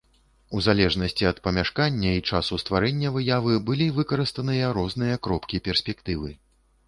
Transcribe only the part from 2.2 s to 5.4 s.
часу стварэння выявы былі выкарыстаныя розныя